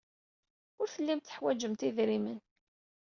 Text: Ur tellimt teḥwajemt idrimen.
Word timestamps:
Ur 0.79 0.87
tellimt 0.89 1.25
teḥwajemt 1.27 1.81
idrimen. 1.87 2.39